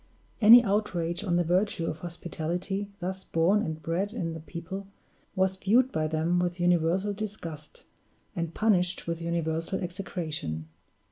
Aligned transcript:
Any 0.41 0.63
outrage 0.63 1.23
on 1.23 1.35
the 1.35 1.43
virtue 1.43 1.85
of 1.85 1.99
hospitality, 1.99 2.89
thus 2.99 3.23
born 3.23 3.61
and 3.61 3.79
bred 3.79 4.13
in 4.13 4.33
the 4.33 4.39
people, 4.39 4.87
was 5.35 5.57
viewed 5.57 5.91
by 5.91 6.07
them 6.07 6.39
with 6.39 6.59
universal 6.59 7.13
disgust, 7.13 7.83
and 8.35 8.51
punished 8.51 9.05
with 9.05 9.21
universal 9.21 9.79
execration. 9.79 10.65